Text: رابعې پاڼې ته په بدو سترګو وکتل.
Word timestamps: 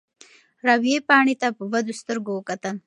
رابعې 0.67 0.99
پاڼې 1.07 1.35
ته 1.41 1.47
په 1.57 1.63
بدو 1.71 1.93
سترګو 2.01 2.31
وکتل. 2.35 2.75